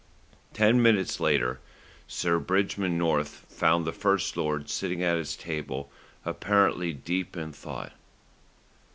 Ten 0.51 0.81
minutes 0.81 1.19
later 1.19 1.59
Sir 2.07 2.39
Bridgman 2.39 2.97
North 2.97 3.45
found 3.49 3.85
the 3.85 3.91
First 3.93 4.35
Lord 4.35 4.67
sitting 4.67 5.03
at 5.03 5.15
his 5.15 5.35
table, 5.35 5.91
apparently 6.25 6.91
deep 6.91 7.37
in 7.37 7.51
thought. 7.53 7.93